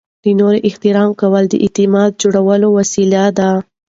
د 0.23 0.25
نورو 0.39 0.63
احترام 0.69 1.09
کول 1.21 1.43
د 1.49 1.53
اعتماد 1.63 2.11
جوړولو 2.21 2.67
وسیله 2.77 3.23
ده. 3.37 3.51